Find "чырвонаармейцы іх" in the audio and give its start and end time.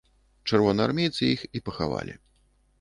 0.49-1.45